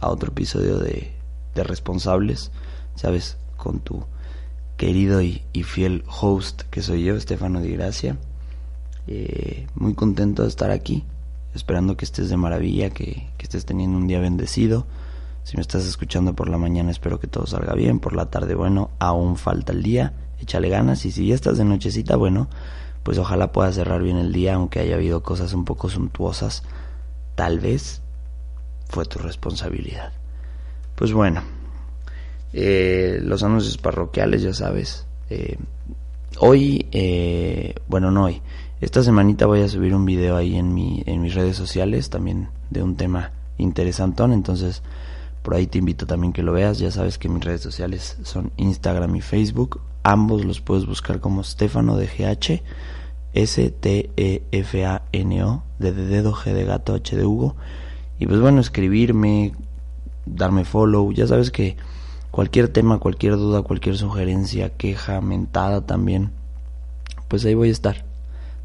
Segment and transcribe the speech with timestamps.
[0.00, 1.12] otro episodio de,
[1.54, 2.52] Responsables,
[2.94, 4.04] sabes, con tu
[4.76, 8.16] querido y, fiel host que soy yo, Estefano Di Gracia.
[9.08, 11.04] Eh, muy contento de estar aquí,
[11.54, 14.86] esperando que estés de maravilla, que, que estés teniendo un día bendecido.
[15.42, 17.98] Si me estás escuchando por la mañana, espero que todo salga bien.
[17.98, 20.12] Por la tarde, bueno, aún falta el día.
[20.40, 21.04] Échale ganas.
[21.06, 22.48] Y si ya estás de nochecita, bueno,
[23.02, 26.62] pues ojalá puedas cerrar bien el día, aunque haya habido cosas un poco suntuosas
[27.38, 28.02] tal vez
[28.88, 30.12] fue tu responsabilidad.
[30.94, 31.42] Pues bueno,
[32.52, 35.06] eh, los anuncios parroquiales, ya sabes.
[35.30, 35.56] Eh,
[36.38, 38.42] hoy, eh, bueno, no hoy.
[38.80, 42.48] Esta semanita voy a subir un video ahí en, mi, en mis redes sociales, también
[42.70, 44.32] de un tema interesantón.
[44.32, 44.82] Entonces,
[45.42, 46.78] por ahí te invito también que lo veas.
[46.78, 49.80] Ya sabes que mis redes sociales son Instagram y Facebook.
[50.04, 52.62] Ambos los puedes buscar como Stefano de GH.
[53.34, 54.02] S-T-E-F-A-N-O,
[55.78, 57.56] de dedo, G de gato, H de Hugo.
[58.18, 59.52] Y pues bueno, escribirme,
[60.26, 61.12] darme follow.
[61.12, 61.76] Ya sabes que
[62.30, 66.30] cualquier tema, cualquier duda, cualquier sugerencia, queja, mentada también,
[67.28, 68.04] pues ahí voy a estar.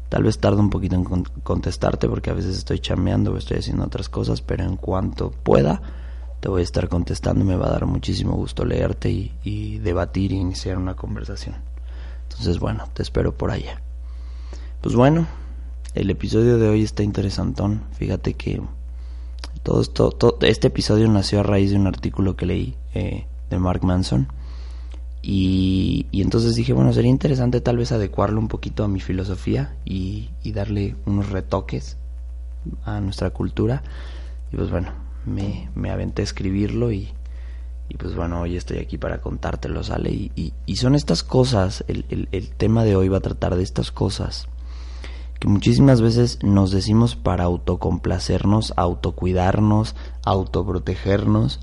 [0.08, 1.04] Tal vez tarde un poquito en
[1.42, 5.80] contestarte porque a veces estoy chameando o estoy haciendo otras cosas, pero en cuanto pueda,
[6.40, 7.44] te voy a estar contestando.
[7.44, 11.56] Me va a dar muchísimo gusto leerte y, y debatir e iniciar una conversación.
[12.28, 13.80] Entonces, bueno, te espero por allá.
[14.80, 15.26] Pues bueno,
[15.94, 17.82] el episodio de hoy está interesantón.
[17.92, 18.60] Fíjate que
[19.64, 23.58] todo esto, todo, este episodio nació a raíz de un artículo que leí eh, de
[23.58, 24.28] Mark Manson.
[25.22, 30.28] Y, entonces dije, bueno, sería interesante tal vez adecuarlo un poquito a mi filosofía y,
[30.52, 31.96] darle unos retoques
[32.84, 33.82] a nuestra cultura.
[34.52, 34.92] Y pues bueno,
[35.24, 37.08] me, me aventé a escribirlo y,
[37.88, 40.10] y pues bueno, hoy estoy aquí para contártelo, ¿sale?
[40.10, 43.62] Y, y, son estas cosas, el, el, el tema de hoy va a tratar de
[43.62, 44.46] estas cosas
[45.46, 49.94] muchísimas veces nos decimos para autocomplacernos, autocuidarnos,
[50.24, 51.60] autoprotegernos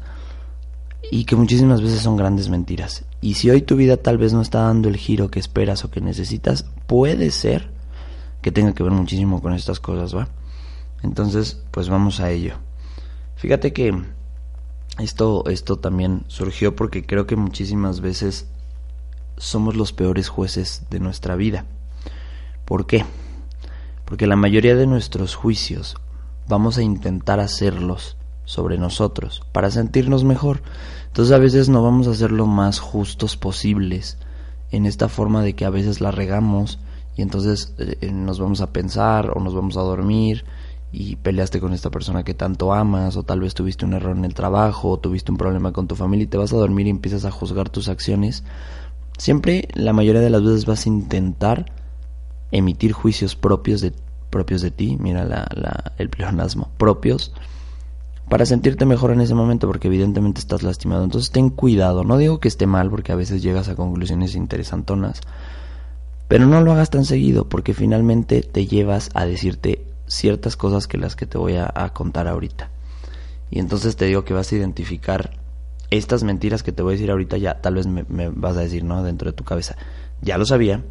[1.09, 3.05] y que muchísimas veces son grandes mentiras.
[3.21, 5.91] Y si hoy tu vida tal vez no está dando el giro que esperas o
[5.91, 7.69] que necesitas, puede ser
[8.41, 10.27] que tenga que ver muchísimo con estas cosas, ¿va?
[11.03, 12.55] Entonces, pues vamos a ello.
[13.35, 13.99] Fíjate que
[14.99, 18.47] esto, esto también surgió porque creo que muchísimas veces
[19.37, 21.65] somos los peores jueces de nuestra vida.
[22.65, 23.05] ¿Por qué?
[24.11, 25.95] Porque la mayoría de nuestros juicios
[26.49, 30.63] vamos a intentar hacerlos sobre nosotros para sentirnos mejor.
[31.07, 34.17] Entonces a veces no vamos a ser lo más justos posibles
[34.69, 36.77] en esta forma de que a veces la regamos
[37.15, 40.43] y entonces eh, nos vamos a pensar o nos vamos a dormir
[40.91, 44.25] y peleaste con esta persona que tanto amas o tal vez tuviste un error en
[44.25, 46.89] el trabajo o tuviste un problema con tu familia y te vas a dormir y
[46.89, 48.43] empiezas a juzgar tus acciones.
[49.17, 51.80] Siempre la mayoría de las veces vas a intentar
[52.51, 53.93] emitir juicios propios de,
[54.29, 57.33] propios de ti, mira la, el pleonasmo, propios,
[58.29, 61.03] para sentirte mejor en ese momento porque evidentemente estás lastimado.
[61.03, 65.21] Entonces ten cuidado, no digo que esté mal porque a veces llegas a conclusiones interesantonas,
[66.27, 70.97] pero no lo hagas tan seguido porque finalmente te llevas a decirte ciertas cosas que
[70.97, 72.69] las que te voy a, contar ahorita.
[73.49, 75.31] Y entonces te digo que vas a identificar
[75.89, 78.85] estas mentiras que te voy a decir ahorita ya, tal vez me vas a decir,
[78.85, 79.03] ¿no?
[79.03, 79.75] Dentro de tu cabeza.
[80.21, 80.81] Ya lo sabía,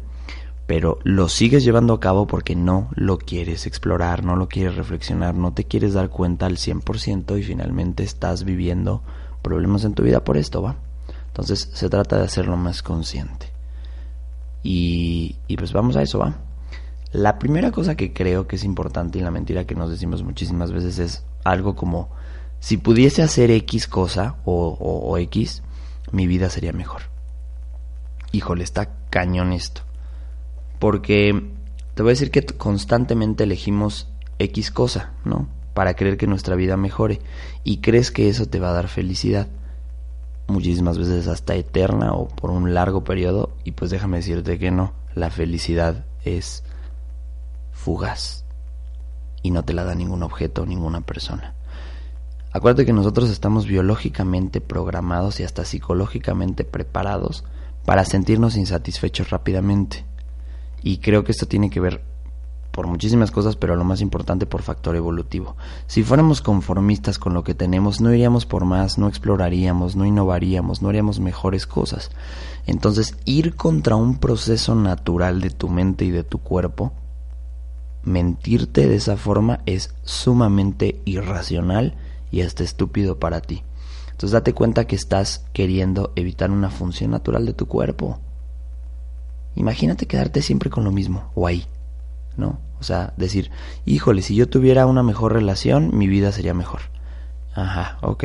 [0.67, 5.35] pero lo sigues llevando a cabo porque no lo quieres explorar, no lo quieres reflexionar,
[5.35, 9.01] no te quieres dar cuenta al 100% y finalmente estás viviendo
[9.41, 10.75] problemas en tu vida por esto, ¿va?
[11.27, 13.47] Entonces se trata de hacerlo más consciente.
[14.63, 16.35] Y, y pues vamos a eso, ¿va?
[17.11, 20.71] La primera cosa que creo que es importante y la mentira que nos decimos muchísimas
[20.71, 22.09] veces es algo como,
[22.59, 25.63] si pudiese hacer X cosa o, o X,
[26.11, 27.01] mi vida sería mejor.
[28.31, 29.81] Híjole, está cañón esto.
[30.81, 31.39] Porque
[31.93, 35.47] te voy a decir que constantemente elegimos X cosa, ¿no?
[35.75, 37.21] Para creer que nuestra vida mejore.
[37.63, 39.47] Y crees que eso te va a dar felicidad.
[40.47, 43.51] Muchísimas veces hasta eterna o por un largo periodo.
[43.63, 44.93] Y pues déjame decirte que no.
[45.13, 46.63] La felicidad es
[47.71, 48.43] fugaz.
[49.43, 51.53] Y no te la da ningún objeto o ninguna persona.
[52.51, 57.43] Acuérdate que nosotros estamos biológicamente programados y hasta psicológicamente preparados
[57.85, 60.05] para sentirnos insatisfechos rápidamente.
[60.83, 62.01] Y creo que esto tiene que ver
[62.71, 65.55] por muchísimas cosas, pero lo más importante por factor evolutivo.
[65.87, 70.81] Si fuéramos conformistas con lo que tenemos, no iríamos por más, no exploraríamos, no innovaríamos,
[70.81, 72.11] no haríamos mejores cosas.
[72.65, 76.93] Entonces, ir contra un proceso natural de tu mente y de tu cuerpo,
[78.03, 81.95] mentirte de esa forma es sumamente irracional
[82.31, 83.63] y hasta estúpido para ti.
[84.11, 88.19] Entonces date cuenta que estás queriendo evitar una función natural de tu cuerpo.
[89.55, 91.49] Imagínate quedarte siempre con lo mismo, o
[92.37, 92.59] ¿no?
[92.79, 93.51] O sea, decir,
[93.85, 96.81] híjole, si yo tuviera una mejor relación, mi vida sería mejor.
[97.53, 98.23] Ajá, ok,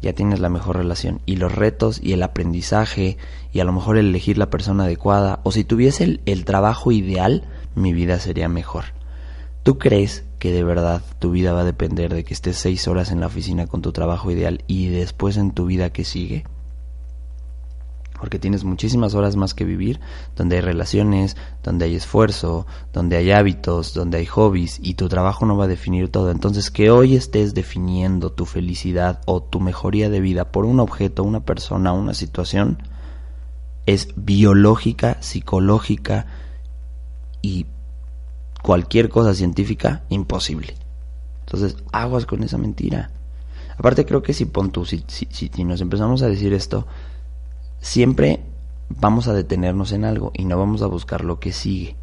[0.00, 1.20] ya tienes la mejor relación.
[1.26, 3.18] Y los retos y el aprendizaje
[3.52, 6.92] y a lo mejor el elegir la persona adecuada, o si tuviese el, el trabajo
[6.92, 7.44] ideal,
[7.74, 8.84] mi vida sería mejor.
[9.62, 13.10] ¿Tú crees que de verdad tu vida va a depender de que estés seis horas
[13.10, 16.44] en la oficina con tu trabajo ideal y después en tu vida que sigue?
[18.20, 19.98] Porque tienes muchísimas horas más que vivir,
[20.36, 25.46] donde hay relaciones, donde hay esfuerzo, donde hay hábitos, donde hay hobbies y tu trabajo
[25.46, 26.30] no va a definir todo.
[26.30, 31.24] Entonces que hoy estés definiendo tu felicidad o tu mejoría de vida por un objeto,
[31.24, 32.82] una persona, una situación,
[33.86, 36.26] es biológica, psicológica
[37.40, 37.66] y
[38.62, 40.74] cualquier cosa científica imposible.
[41.46, 43.10] Entonces, aguas con esa mentira.
[43.78, 46.86] Aparte creo que si pon tú, si, si, si nos empezamos a decir esto,
[47.80, 48.40] siempre
[48.88, 51.96] vamos a detenernos en algo y no vamos a buscar lo que sigue.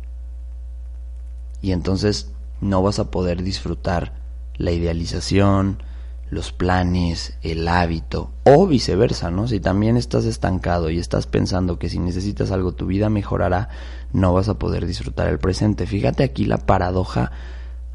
[1.62, 2.32] Y entonces
[2.62, 4.14] no vas a poder disfrutar
[4.58, 5.84] la idealización,
[6.30, 9.48] los planes, el hábito, o viceversa, ¿no?
[9.48, 13.70] Si también estás estancado y estás pensando que si necesitas algo tu vida mejorará,
[14.14, 15.86] no vas a poder disfrutar el presente.
[15.86, 17.32] Fíjate aquí la paradoja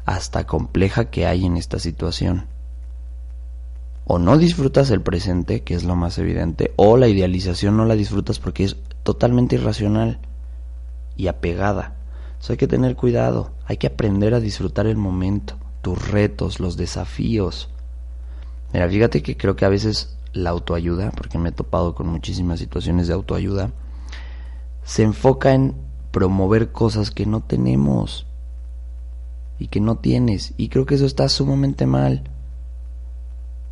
[0.05, 2.52] hasta compleja que hay en esta situación
[4.05, 7.95] o no disfrutas el presente, que es lo más evidente, o la idealización no la
[7.95, 10.19] disfrutas porque es totalmente irracional
[11.15, 11.95] y apegada.
[12.39, 16.75] Eso hay que tener cuidado, hay que aprender a disfrutar el momento, tus retos, los
[16.75, 17.69] desafíos.
[18.73, 22.59] Mira, fíjate que creo que a veces la autoayuda, porque me he topado con muchísimas
[22.59, 23.71] situaciones de autoayuda,
[24.83, 25.75] se enfoca en
[26.11, 28.25] promover cosas que no tenemos
[29.59, 30.53] y que no tienes.
[30.57, 32.23] Y creo que eso está sumamente mal.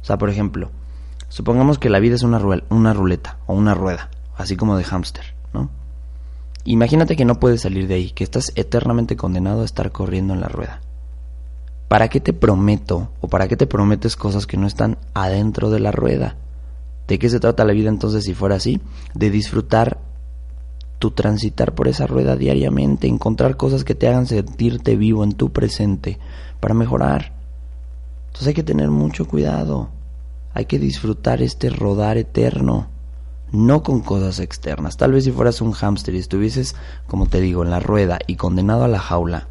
[0.01, 0.71] O sea, por ejemplo,
[1.29, 5.33] supongamos que la vida es una, una ruleta o una rueda, así como de hámster,
[5.53, 5.69] ¿no?
[6.63, 10.41] Imagínate que no puedes salir de ahí, que estás eternamente condenado a estar corriendo en
[10.41, 10.81] la rueda.
[11.87, 15.79] ¿Para qué te prometo o para qué te prometes cosas que no están adentro de
[15.79, 16.37] la rueda?
[17.07, 18.79] ¿De qué se trata la vida entonces si fuera así?
[19.13, 19.99] De disfrutar
[20.99, 25.51] tu transitar por esa rueda diariamente, encontrar cosas que te hagan sentirte vivo en tu
[25.51, 26.19] presente
[26.59, 27.33] para mejorar.
[28.31, 29.89] Entonces hay que tener mucho cuidado.
[30.53, 32.87] Hay que disfrutar este rodar eterno,
[33.51, 34.95] no con cosas externas.
[34.95, 36.75] Tal vez si fueras un hámster y estuvieses,
[37.07, 39.47] como te digo, en la rueda y condenado a la jaula,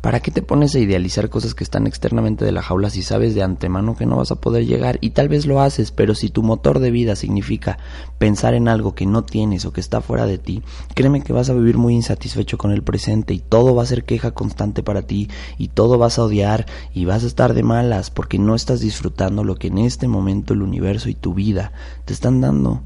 [0.00, 3.34] ¿Para qué te pones a idealizar cosas que están externamente de la jaula si sabes
[3.34, 4.96] de antemano que no vas a poder llegar?
[5.02, 7.76] Y tal vez lo haces, pero si tu motor de vida significa
[8.16, 10.62] pensar en algo que no tienes o que está fuera de ti,
[10.94, 14.04] créeme que vas a vivir muy insatisfecho con el presente y todo va a ser
[14.04, 16.64] queja constante para ti y todo vas a odiar
[16.94, 20.54] y vas a estar de malas porque no estás disfrutando lo que en este momento
[20.54, 21.72] el universo y tu vida
[22.06, 22.80] te están dando.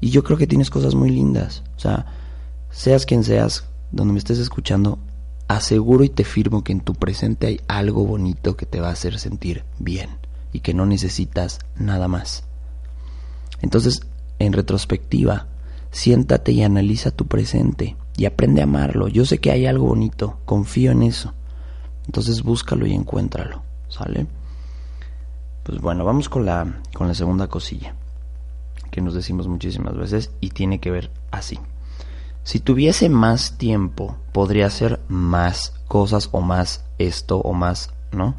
[0.00, 2.06] Y yo creo que tienes cosas muy lindas, o sea,
[2.70, 4.98] seas quien seas, donde me estés escuchando,
[5.48, 8.92] aseguro y te firmo que en tu presente hay algo bonito que te va a
[8.92, 10.10] hacer sentir bien
[10.52, 12.44] y que no necesitas nada más.
[13.60, 14.02] Entonces,
[14.38, 15.46] en retrospectiva,
[15.90, 19.08] siéntate y analiza tu presente y aprende a amarlo.
[19.08, 21.34] Yo sé que hay algo bonito, confío en eso.
[22.06, 24.26] Entonces búscalo y encuéntralo, ¿sale?
[25.62, 27.94] Pues bueno, vamos con la con la segunda cosilla
[28.90, 31.58] que nos decimos muchísimas veces y tiene que ver así.
[32.42, 38.34] Si tuviese más tiempo, podría hacer más cosas o más esto o más, ¿no?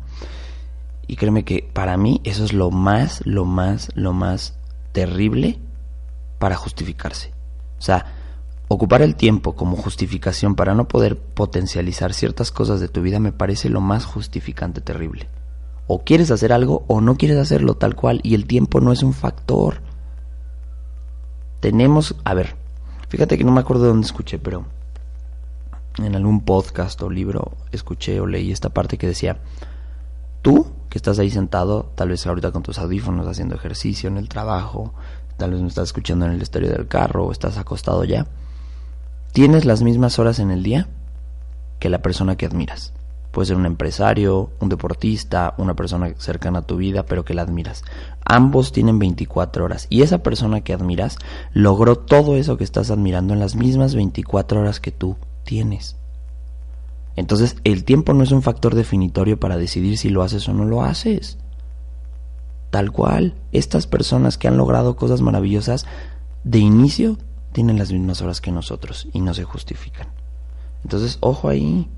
[1.07, 4.55] Y créeme que para mí eso es lo más, lo más, lo más
[4.91, 5.59] terrible
[6.39, 7.33] para justificarse.
[7.77, 8.05] O sea,
[8.67, 13.33] ocupar el tiempo como justificación para no poder potencializar ciertas cosas de tu vida me
[13.33, 15.27] parece lo más justificante terrible.
[15.87, 19.03] O quieres hacer algo o no quieres hacerlo tal cual y el tiempo no es
[19.03, 19.81] un factor.
[21.59, 22.55] Tenemos, a ver,
[23.11, 24.63] Fíjate que no me acuerdo de dónde escuché, pero
[25.97, 29.35] en algún podcast o libro escuché o leí esta parte que decía,
[30.41, 34.29] tú que estás ahí sentado, tal vez ahorita con tus audífonos haciendo ejercicio en el
[34.29, 34.93] trabajo,
[35.35, 38.27] tal vez me estás escuchando en el estéreo del carro o estás acostado ya,
[39.33, 40.87] tienes las mismas horas en el día
[41.79, 42.93] que la persona que admiras.
[43.31, 47.41] Puede ser un empresario, un deportista, una persona cercana a tu vida, pero que la
[47.41, 47.83] admiras.
[48.31, 51.17] Ambos tienen 24 horas y esa persona que admiras
[51.51, 55.97] logró todo eso que estás admirando en las mismas 24 horas que tú tienes.
[57.17, 60.63] Entonces, el tiempo no es un factor definitorio para decidir si lo haces o no
[60.63, 61.39] lo haces.
[62.69, 65.85] Tal cual, estas personas que han logrado cosas maravillosas,
[66.45, 67.17] de inicio
[67.51, 70.07] tienen las mismas horas que nosotros y no se justifican.
[70.85, 71.89] Entonces, ojo ahí.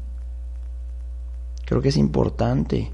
[1.67, 2.91] Creo que es importante.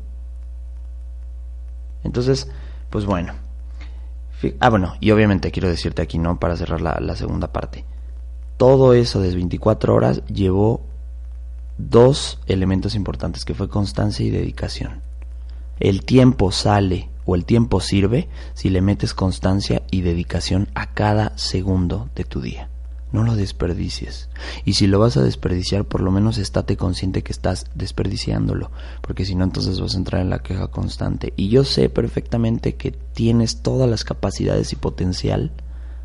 [2.03, 2.49] Entonces,
[2.89, 3.33] pues bueno.
[4.59, 6.39] Ah, bueno, y obviamente quiero decirte aquí, ¿no?
[6.39, 7.83] Para cerrar la, la segunda parte.
[8.57, 10.81] Todo eso de 24 horas llevó
[11.77, 15.01] dos elementos importantes, que fue constancia y dedicación.
[15.79, 21.37] El tiempo sale o el tiempo sirve si le metes constancia y dedicación a cada
[21.37, 22.68] segundo de tu día.
[23.11, 24.29] No lo desperdicies.
[24.65, 28.69] Y si lo vas a desperdiciar, por lo menos estate consciente que estás desperdiciándolo,
[29.01, 31.33] porque si no, entonces vas a entrar en la queja constante.
[31.35, 35.51] Y yo sé perfectamente que tienes todas las capacidades y potencial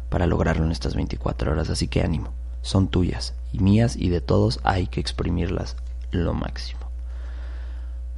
[0.09, 2.31] para lograrlo en estas 24 horas, así que ánimo,
[2.63, 5.77] son tuyas y mías y de todos hay que exprimirlas
[6.11, 6.81] lo máximo.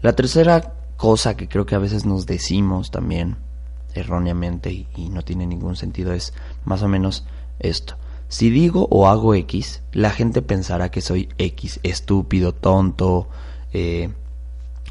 [0.00, 3.38] La tercera cosa que creo que a veces nos decimos también
[3.95, 7.25] erróneamente y, y no tiene ningún sentido es más o menos
[7.59, 7.97] esto
[8.28, 13.28] si digo o hago X, la gente pensará que soy X, estúpido, tonto,
[13.73, 14.11] eh,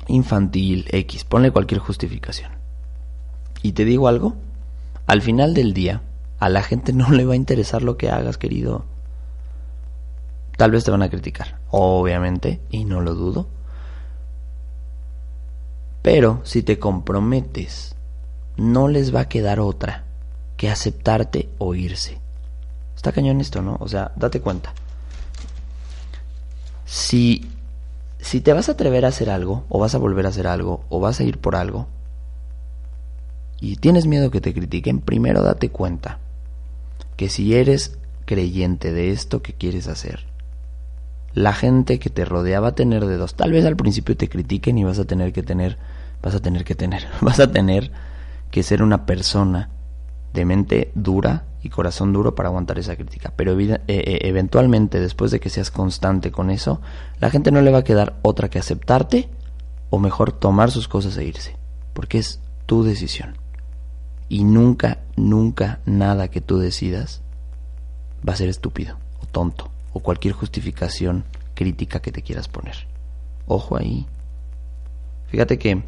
[0.07, 1.25] infantil, X.
[1.25, 2.51] Ponle cualquier justificación.
[3.61, 4.35] Y te digo algo,
[5.05, 6.01] al final del día,
[6.39, 8.85] a la gente no le va a interesar lo que hagas, querido.
[10.57, 13.47] Tal vez te van a criticar, obviamente, y no lo dudo.
[16.01, 17.95] Pero si te comprometes,
[18.55, 20.05] no les va a quedar otra
[20.55, 22.24] que aceptarte o irse.
[22.95, 23.77] Está cañón esto, ¿no?
[23.79, 24.73] O sea, date cuenta.
[26.85, 27.49] Si,
[28.19, 30.85] si te vas a atrever a hacer algo, o vas a volver a hacer algo,
[30.89, 31.87] o vas a ir por algo,
[33.59, 36.19] y tienes miedo que te critiquen, primero date cuenta
[37.17, 40.25] que si eres creyente de esto que quieres hacer,
[41.33, 43.35] la gente que te rodea va a tener dedos.
[43.35, 45.77] Tal vez al principio te critiquen y vas a tener que tener,
[46.21, 47.91] vas a tener que tener, vas a tener
[48.51, 49.69] que ser una persona
[50.35, 53.33] de mente dura y corazón duro para aguantar esa crítica.
[53.35, 56.79] Pero eh, eh, eventualmente, después de que seas constante con eso,
[57.19, 59.29] la gente no le va a quedar otra que aceptarte
[59.89, 61.55] o mejor tomar sus cosas e irse.
[61.93, 63.35] Porque es tu decisión.
[64.29, 67.21] Y nunca, nunca nada que tú decidas
[68.27, 71.23] va a ser estúpido o tonto o cualquier justificación
[71.55, 72.75] crítica que te quieras poner.
[73.47, 74.05] Ojo ahí.
[75.27, 75.83] Fíjate que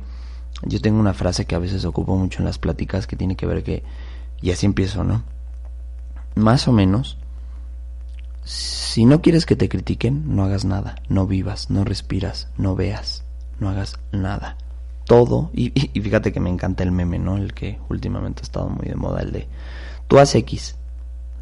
[0.63, 3.45] yo tengo una frase que a veces ocupo mucho en las pláticas que tiene que
[3.45, 3.83] ver que,
[4.41, 5.23] y así empiezo, ¿no?
[6.37, 7.17] más o menos,
[8.43, 13.25] si no quieres que te critiquen, no hagas nada, no vivas, no respiras, no veas,
[13.59, 14.57] no hagas nada.
[15.05, 17.37] Todo, y, fíjate que me encanta el meme, ¿no?
[17.37, 19.47] El que últimamente ha estado muy de moda, el de
[20.07, 20.75] tú haces X,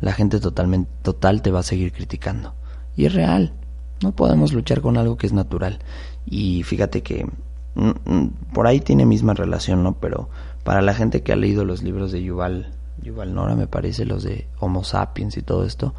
[0.02, 2.54] la gente totalmente, total te va a seguir criticando.
[2.96, 3.54] Y es real,
[4.02, 5.80] no podemos luchar con algo que es natural.
[6.26, 7.26] Y fíjate que
[7.76, 9.94] mm, mm, por ahí tiene misma relación, ¿no?
[10.00, 10.30] Pero
[10.64, 14.24] para la gente que ha leído los libros de Yuval Yuval Nora, me parece, los
[14.24, 15.94] de Homo sapiens y todo esto.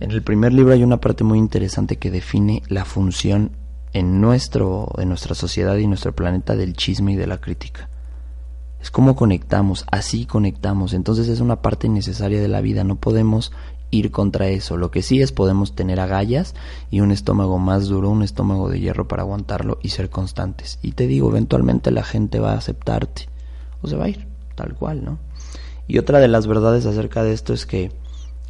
[0.00, 3.52] En el primer libro hay una parte muy interesante que define la función
[3.92, 7.88] en, nuestro, en nuestra sociedad y nuestro planeta del chisme y de la crítica.
[8.80, 10.92] Es como conectamos, así conectamos.
[10.92, 13.52] Entonces es una parte necesaria de la vida, no podemos
[13.90, 14.76] ir contra eso.
[14.76, 16.54] Lo que sí es podemos tener agallas
[16.90, 20.78] y un estómago más duro, un estómago de hierro para aguantarlo y ser constantes.
[20.82, 23.28] Y te digo, eventualmente la gente va a aceptarte
[23.80, 25.18] o se va a ir, tal cual, ¿no?
[25.86, 27.92] Y otra de las verdades acerca de esto es que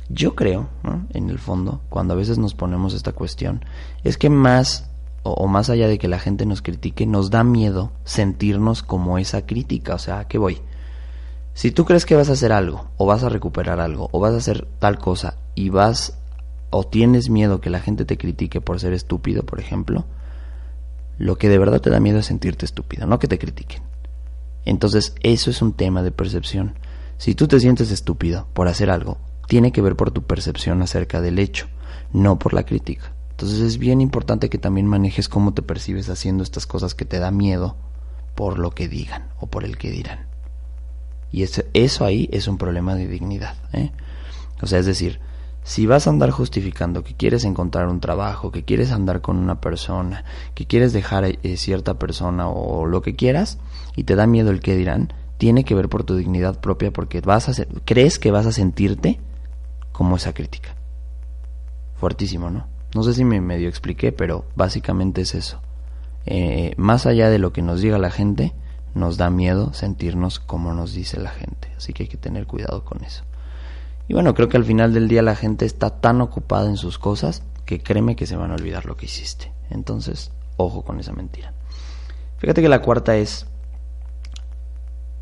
[0.08, 0.68] yo creo,
[1.10, 3.64] en el fondo, cuando a veces nos ponemos esta cuestión,
[4.04, 4.90] es que más
[5.22, 9.46] o, más allá de que la gente nos critique, nos da miedo sentirnos como esa
[9.46, 9.94] crítica.
[9.94, 10.60] O sea, ¿a qué voy?
[11.54, 14.34] Si tú crees que vas a hacer algo, o vas a recuperar algo, o vas
[14.34, 16.18] a hacer tal cosa, y vas
[16.70, 20.04] o tienes miedo que la gente te critique por ser estúpido, por ejemplo,
[21.18, 23.82] lo que de verdad te da miedo es sentirte estúpido, no que te critiquen.
[24.64, 26.74] Entonces, eso es un tema de percepción.
[27.18, 29.18] Si tú te sientes estúpido por hacer algo,
[29.48, 31.66] tiene que ver por tu percepción acerca del hecho,
[32.12, 33.12] no por la crítica.
[33.30, 37.18] Entonces es bien importante que también manejes cómo te percibes haciendo estas cosas que te
[37.18, 37.76] da miedo
[38.34, 40.26] por lo que digan o por el que dirán.
[41.32, 43.56] Y eso, ahí es un problema de dignidad.
[43.72, 43.90] ¿eh?
[44.62, 45.18] O sea, es decir,
[45.64, 49.60] si vas a andar justificando que quieres encontrar un trabajo, que quieres andar con una
[49.60, 53.58] persona, que quieres dejar a eh, cierta persona o lo que quieras,
[53.96, 57.20] y te da miedo el que dirán, tiene que ver por tu dignidad propia porque
[57.20, 59.18] vas a crees que vas a sentirte
[59.92, 60.74] como esa crítica.
[61.96, 62.66] Fuertísimo, ¿no?
[62.94, 65.60] No sé si me medio expliqué, pero básicamente es eso.
[66.26, 68.52] Eh, más allá de lo que nos diga la gente,
[68.94, 71.68] nos da miedo sentirnos como nos dice la gente.
[71.76, 73.24] Así que hay que tener cuidado con eso.
[74.06, 76.98] Y bueno, creo que al final del día la gente está tan ocupada en sus
[76.98, 79.52] cosas que créeme que se van a olvidar lo que hiciste.
[79.70, 81.52] Entonces, ojo con esa mentira.
[82.38, 83.46] Fíjate que la cuarta es,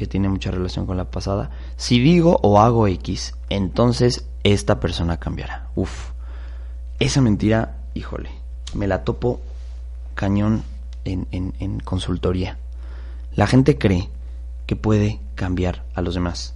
[0.02, 5.18] que tiene mucha relación con la pasada, si digo o hago X, entonces esta persona
[5.18, 5.68] cambiará.
[5.76, 6.10] Uf,
[6.98, 8.30] esa mentira, híjole,
[8.74, 9.38] me la topo
[10.16, 10.64] cañón
[11.04, 12.58] en, en, en consultoría.
[13.36, 14.08] La gente cree
[14.66, 16.54] que puede cambiar a los demás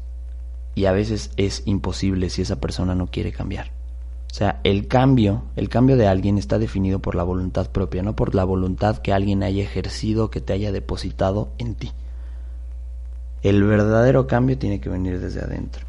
[0.74, 3.70] y a veces es imposible si esa persona no quiere cambiar.
[4.28, 8.16] O sea, el cambio, el cambio de alguien está definido por la voluntad propia, no
[8.16, 11.92] por la voluntad que alguien haya ejercido, que te haya depositado en ti.
[13.48, 15.86] El verdadero cambio tiene que venir desde adentro.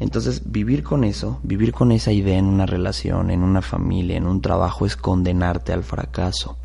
[0.00, 4.26] Entonces, vivir con eso, vivir con esa idea en una relación, en una familia, en
[4.26, 6.58] un trabajo, es condenarte al fracaso.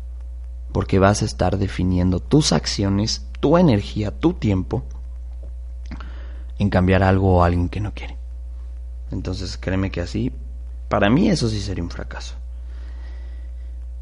[0.72, 4.82] Porque vas a estar definiendo tus acciones, tu energía, tu tiempo,
[6.58, 8.18] en cambiar algo o alguien que no quiere.
[9.10, 10.30] Entonces, créeme que así
[10.90, 12.34] para mí eso sí sería un fracaso.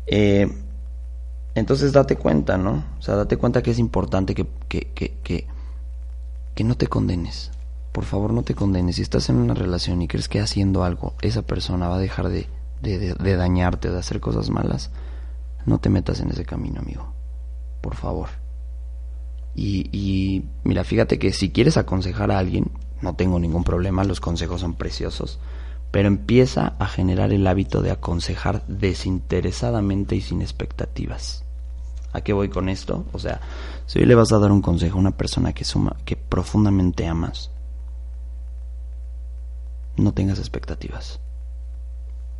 [0.08, 0.50] Eh,
[1.54, 2.84] entonces date cuenta, ¿no?
[2.98, 5.46] O sea, date cuenta que es importante que,
[6.60, 7.50] no te condenes.
[7.92, 8.96] Por favor, no te condenes.
[8.96, 12.28] Si estás en una relación y crees que haciendo algo esa persona va a dejar
[12.28, 12.46] de,
[12.80, 14.90] de, de, de dañarte, de hacer cosas malas,
[15.66, 17.12] no te metas en ese camino, amigo.
[17.80, 18.28] Por favor.
[19.54, 24.20] Y, y mira, fíjate que si quieres aconsejar a alguien, no tengo ningún problema, los
[24.20, 25.38] consejos son preciosos
[25.92, 31.44] pero empieza a generar el hábito de aconsejar desinteresadamente y sin expectativas.
[32.12, 33.04] ¿A qué voy con esto?
[33.12, 33.40] O sea,
[33.86, 37.06] si hoy le vas a dar un consejo a una persona que suma, que profundamente
[37.06, 37.50] amas,
[39.96, 41.20] no tengas expectativas.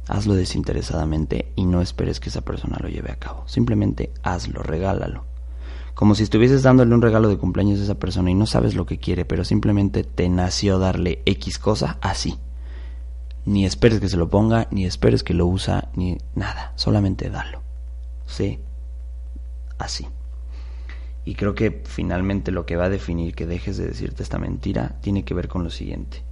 [0.09, 3.47] Hazlo desinteresadamente y no esperes que esa persona lo lleve a cabo.
[3.47, 5.25] Simplemente hazlo, regálalo.
[5.95, 8.87] Como si estuvieses dándole un regalo de cumpleaños a esa persona y no sabes lo
[8.87, 12.39] que quiere, pero simplemente te nació darle X cosa así
[13.45, 16.73] ni esperes que se lo ponga, ni esperes que lo usa, ni nada.
[16.77, 17.61] Solamente dalo.
[18.27, 18.61] Sí.
[19.83, 20.07] Así.
[21.25, 24.97] Y creo que finalmente lo que va a definir que dejes de decirte esta mentira
[25.01, 26.23] tiene que ver con lo siguiente.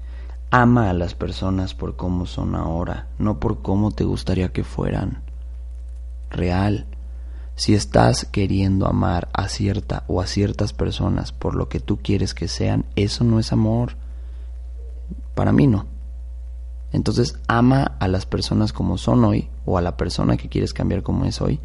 [0.52, 5.22] Ama a las personas por cómo son ahora, no por cómo te gustaría que fueran.
[6.30, 6.86] Real.
[7.56, 12.34] Si estás queriendo amar a cierta o a ciertas personas por lo que tú quieres
[12.34, 13.96] que sean, eso no es amor.
[15.34, 15.86] Para mí no.
[16.92, 21.02] Entonces ama a las personas como son hoy o a la persona que quieres cambiar
[21.02, 21.60] como es hoy.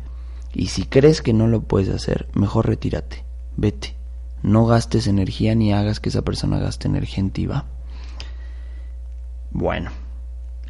[0.55, 3.25] Y si crees que no lo puedes hacer, mejor retírate,
[3.57, 3.93] vete.
[4.41, 7.65] No gastes energía ni hagas que esa persona gaste energía en ti, ¿va?
[9.51, 9.91] Bueno,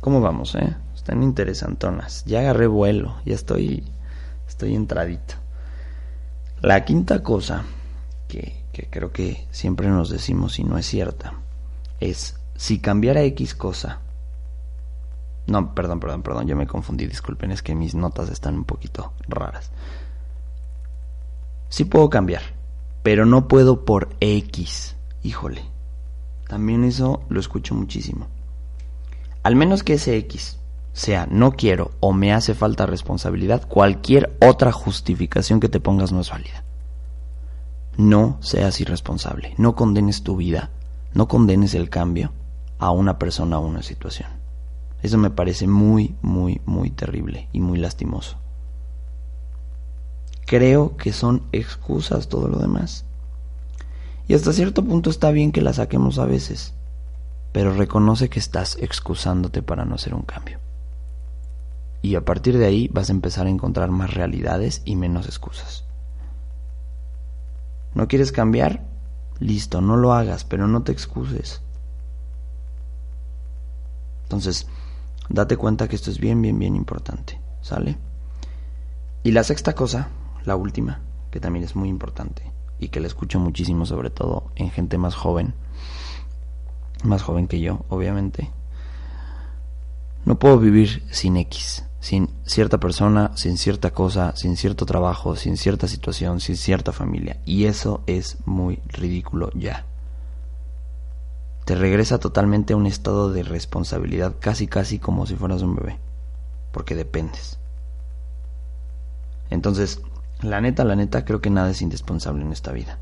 [0.01, 0.75] ¿cómo vamos, eh?
[0.95, 2.25] Están interesantonas.
[2.25, 3.83] Ya agarré vuelo, ya estoy,
[4.47, 5.35] estoy entradito.
[6.61, 7.63] La quinta cosa
[8.27, 11.33] que, que creo que siempre nos decimos y no es cierta
[11.99, 13.99] es si cambiara X cosa
[15.47, 19.13] no, perdón, perdón, perdón, yo me confundí, disculpen, es que mis notas están un poquito
[19.27, 19.71] raras.
[21.69, 22.41] Sí puedo cambiar,
[23.03, 24.95] pero no puedo por X.
[25.21, 25.61] Híjole,
[26.47, 28.27] también eso lo escucho muchísimo.
[29.43, 30.57] Al menos que ese X
[30.93, 36.21] sea no quiero o me hace falta responsabilidad, cualquier otra justificación que te pongas no
[36.21, 36.63] es válida.
[37.97, 40.71] No seas irresponsable, no condenes tu vida,
[41.13, 42.31] no condenes el cambio
[42.79, 44.44] a una persona o una situación.
[45.01, 48.37] Eso me parece muy, muy, muy terrible y muy lastimoso.
[50.45, 53.05] Creo que son excusas todo lo demás.
[54.27, 56.73] Y hasta cierto punto está bien que las saquemos a veces,
[57.51, 60.59] pero reconoce que estás excusándote para no hacer un cambio.
[62.01, 65.83] Y a partir de ahí vas a empezar a encontrar más realidades y menos excusas.
[67.95, 68.83] ¿No quieres cambiar?
[69.39, 71.61] Listo, no lo hagas, pero no te excuses.
[74.23, 74.67] Entonces,
[75.29, 77.39] Date cuenta que esto es bien, bien, bien importante.
[77.61, 77.97] ¿Sale?
[79.23, 80.09] Y la sexta cosa,
[80.45, 82.43] la última, que también es muy importante
[82.77, 85.55] y que la escucho muchísimo, sobre todo en gente más joven,
[87.03, 88.51] más joven que yo, obviamente.
[90.25, 95.57] No puedo vivir sin X, sin cierta persona, sin cierta cosa, sin cierto trabajo, sin
[95.57, 97.37] cierta situación, sin cierta familia.
[97.45, 99.85] Y eso es muy ridículo ya
[101.65, 105.97] te regresa totalmente a un estado de responsabilidad, casi casi como si fueras un bebé,
[106.71, 107.57] porque dependes.
[109.49, 110.01] Entonces,
[110.41, 112.99] la neta, la neta, creo que nada es indispensable en esta vida.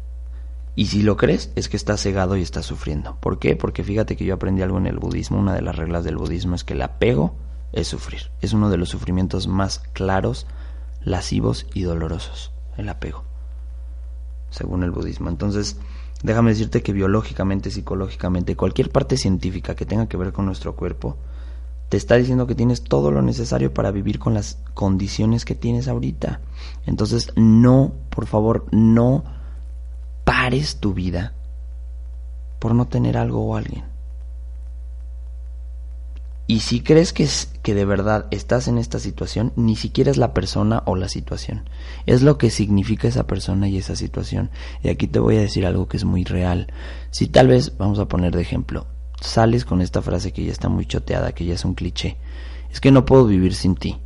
[0.76, 3.18] Y si lo crees, es que estás cegado y estás sufriendo.
[3.20, 3.56] ¿Por qué?
[3.56, 5.38] Porque fíjate que yo aprendí algo en el budismo.
[5.38, 7.36] Una de las reglas del budismo es que el apego
[7.74, 8.32] es sufrir.
[8.42, 10.48] Es uno de los sufrimientos más claros,
[11.04, 12.52] lascivos y dolorosos.
[12.78, 13.24] El apego.
[14.50, 15.30] Según el budismo.
[15.30, 15.78] Entonces,
[16.24, 21.18] Déjame decirte que biológicamente, psicológicamente, cualquier parte científica que tenga que ver con nuestro cuerpo,
[21.90, 25.88] te está diciendo que tienes todo lo necesario para vivir con las condiciones que tienes
[25.88, 26.40] ahorita.
[26.86, 29.24] Entonces, no, por favor, no
[30.24, 31.34] pares tu vida
[32.58, 33.93] por no tener algo o alguien.
[36.46, 37.28] Y si crees que,
[37.62, 41.70] que de verdad estás en esta situación, ni siquiera es la persona o la situación.
[42.06, 44.50] Es lo que significa esa persona y esa situación.
[44.84, 46.68] Y aquí te voy a decir algo que es muy real.
[47.12, 48.88] Si tal vez, vamos a poner de ejemplo,
[49.22, 52.18] sales con esta frase que ya está muy choteada, que ya es un cliché.
[52.72, 54.00] Es que no puedo vivir sin ti.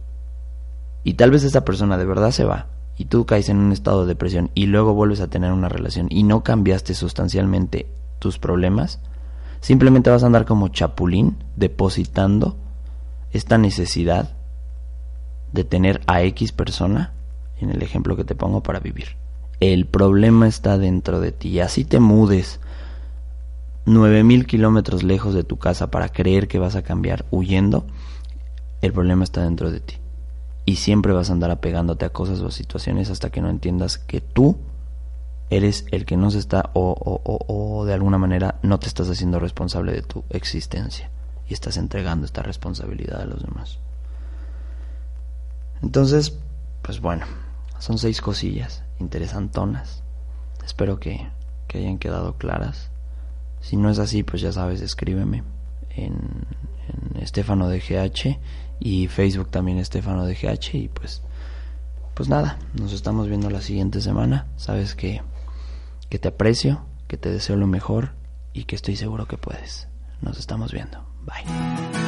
[1.04, 4.02] Y tal vez esa persona de verdad se va y tú caes en un estado
[4.02, 7.88] de depresión y luego vuelves a tener una relación y no cambiaste sustancialmente
[8.20, 9.00] tus problemas,
[9.62, 12.58] simplemente vas a andar como chapulín depositando
[13.32, 14.36] esta necesidad
[15.52, 17.14] de tener a X persona,
[17.60, 19.16] en el ejemplo que te pongo, para vivir.
[19.60, 21.60] El problema está dentro de ti.
[21.60, 22.60] Así te mudes
[23.86, 27.86] nueve mil kilómetros lejos de tu casa para creer que vas a cambiar huyendo,
[28.82, 29.96] el problema está dentro de ti.
[30.66, 34.20] Y siempre vas a andar apegándote a cosas o situaciones hasta que no entiendas que
[34.20, 34.58] tú
[35.50, 39.10] eres el que no se está o, o, o, de alguna manera no te estás
[39.10, 41.10] haciendo responsable de tu existencia
[41.48, 43.80] y estás entregando esta responsabilidad a los demás.
[45.82, 46.38] Entonces,
[46.82, 47.26] pues bueno,
[47.80, 50.04] son seis cosillas interesantonas.
[50.66, 51.30] Espero que,
[51.68, 52.90] que hayan quedado claras.
[53.62, 55.44] Si no es así, pues ya sabes, escríbeme
[55.92, 56.14] en,
[56.90, 58.40] en Estefano de GH
[58.80, 61.22] y Facebook también Estefano de GH y pues
[62.18, 64.48] pues nada, nos estamos viendo la siguiente semana.
[64.56, 65.22] Sabes que
[66.10, 68.14] que te aprecio, que te deseo lo mejor
[68.54, 69.88] y que estoy seguro que puedes.
[70.22, 71.06] Nos estamos viendo.
[71.26, 72.07] Bye.